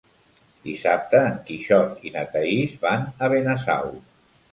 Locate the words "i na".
2.11-2.23